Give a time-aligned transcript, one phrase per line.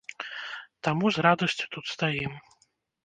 [0.87, 2.33] Таму з радасцю тут стаім.